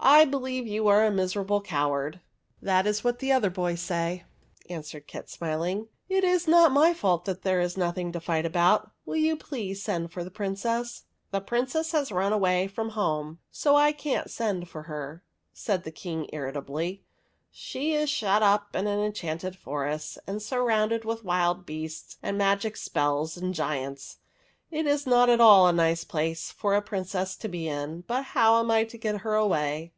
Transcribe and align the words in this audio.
''I 0.20 0.24
believe 0.24 0.66
you 0.66 0.88
are 0.88 1.04
a 1.04 1.10
miserable 1.10 1.60
coward!"" 1.60 2.20
That 2.62 2.86
is 2.86 3.04
what 3.04 3.18
the 3.18 3.32
other 3.32 3.50
boys 3.50 3.82
say," 3.82 4.24
answered 4.70 5.06
Kit, 5.06 5.28
smiling." 5.28 5.88
It 6.08 6.24
is 6.24 6.48
not 6.48 6.72
my 6.72 6.94
fault 6.94 7.26
that 7.26 7.42
there 7.42 7.60
is 7.60 7.76
nothing 7.76 8.10
to 8.12 8.20
fight 8.20 8.46
about. 8.46 8.92
Will 9.04 9.16
you 9.18 9.36
please 9.36 9.82
send 9.82 10.10
for 10.10 10.24
the 10.24 10.30
Princess?"'' 10.30 11.02
The 11.32 11.42
Princess 11.42 11.92
has 11.92 12.10
run 12.10 12.32
away 12.32 12.66
from 12.66 12.90
home, 12.90 13.40
so 13.50 13.76
I 13.76 13.92
can't 13.92 14.30
send 14.30 14.70
for 14.70 14.84
her," 14.84 15.22
said 15.52 15.84
the 15.84 15.92
King, 15.92 16.30
irritably. 16.32 17.04
"She 17.50 17.92
is 17.92 18.08
shut 18.08 18.42
up 18.42 18.74
in 18.74 18.86
an 18.86 19.00
enchanted 19.00 19.54
forest, 19.54 20.16
and 20.26 20.40
arrounded 20.40 21.04
with 21.04 21.24
wild 21.26 21.66
beasts 21.66 22.16
and 22.22 22.38
magic 22.38 22.78
spells 22.78 23.36
and 23.36 23.52
giants. 23.52 24.16
It 24.72 24.86
is 24.86 25.04
not 25.04 25.28
at 25.28 25.40
all 25.40 25.66
a 25.66 25.72
nice 25.72 26.04
place 26.04 26.52
for 26.52 26.76
a 26.76 26.80
Princess 26.82 27.34
to 27.34 27.48
be 27.48 27.66
in, 27.66 28.02
but 28.02 28.22
how 28.22 28.60
am 28.60 28.70
I 28.70 28.84
to 28.84 28.96
get 28.96 29.22
her 29.22 29.34
away 29.34 29.90